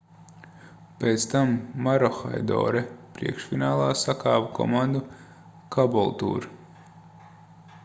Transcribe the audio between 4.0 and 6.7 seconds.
sakāva komandu caboolture